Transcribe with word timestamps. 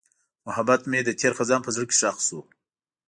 محبت 0.47 0.81
مې 0.89 0.99
د 1.05 1.09
تېر 1.19 1.33
خزان 1.39 1.61
په 1.63 1.71
زړه 1.75 1.85
کې 1.89 1.95
ښخ 1.99 2.17
شو. 2.27 2.39